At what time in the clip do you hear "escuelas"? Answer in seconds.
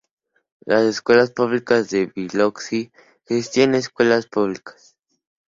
0.85-1.29, 3.77-4.25